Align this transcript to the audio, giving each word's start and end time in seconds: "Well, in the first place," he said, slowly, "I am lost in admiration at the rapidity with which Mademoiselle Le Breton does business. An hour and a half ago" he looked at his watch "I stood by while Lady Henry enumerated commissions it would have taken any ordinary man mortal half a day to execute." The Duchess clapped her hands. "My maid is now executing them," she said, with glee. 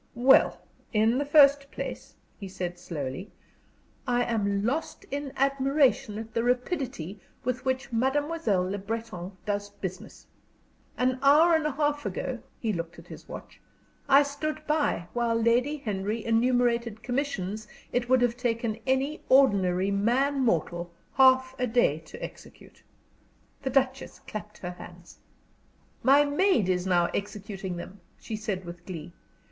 "Well, 0.15 0.59
in 0.93 1.19
the 1.19 1.25
first 1.25 1.69
place," 1.69 2.15
he 2.39 2.47
said, 2.49 2.79
slowly, 2.79 3.31
"I 4.07 4.23
am 4.23 4.65
lost 4.65 5.05
in 5.11 5.31
admiration 5.37 6.17
at 6.17 6.33
the 6.33 6.41
rapidity 6.43 7.21
with 7.43 7.65
which 7.65 7.93
Mademoiselle 7.93 8.63
Le 8.67 8.79
Breton 8.79 9.33
does 9.45 9.69
business. 9.69 10.25
An 10.97 11.19
hour 11.21 11.53
and 11.53 11.67
a 11.67 11.73
half 11.73 12.03
ago" 12.03 12.39
he 12.59 12.73
looked 12.73 12.97
at 12.97 13.05
his 13.05 13.29
watch 13.29 13.61
"I 14.09 14.23
stood 14.23 14.65
by 14.65 15.07
while 15.13 15.35
Lady 15.39 15.77
Henry 15.77 16.25
enumerated 16.25 17.03
commissions 17.03 17.67
it 17.93 18.09
would 18.09 18.23
have 18.23 18.35
taken 18.35 18.79
any 18.87 19.21
ordinary 19.29 19.91
man 19.91 20.39
mortal 20.39 20.91
half 21.13 21.53
a 21.59 21.67
day 21.67 21.99
to 21.99 22.23
execute." 22.23 22.81
The 23.61 23.69
Duchess 23.69 24.17
clapped 24.25 24.57
her 24.57 24.71
hands. 24.71 25.19
"My 26.01 26.25
maid 26.25 26.69
is 26.69 26.87
now 26.87 27.05
executing 27.13 27.77
them," 27.77 27.99
she 28.17 28.35
said, 28.35 28.65
with 28.65 28.83
glee. 28.87 29.13